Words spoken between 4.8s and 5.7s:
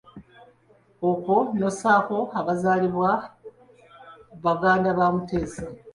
ba Mutesa.